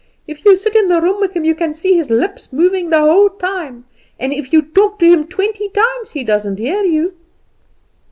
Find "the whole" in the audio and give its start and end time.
2.89-3.29